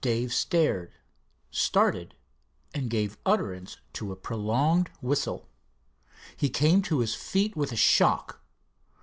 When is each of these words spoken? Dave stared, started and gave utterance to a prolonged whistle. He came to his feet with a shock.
Dave 0.00 0.32
stared, 0.32 0.94
started 1.50 2.14
and 2.72 2.88
gave 2.88 3.18
utterance 3.26 3.76
to 3.92 4.10
a 4.10 4.16
prolonged 4.16 4.88
whistle. 5.02 5.50
He 6.34 6.48
came 6.48 6.80
to 6.80 7.00
his 7.00 7.14
feet 7.14 7.54
with 7.58 7.72
a 7.72 7.76
shock. 7.76 8.42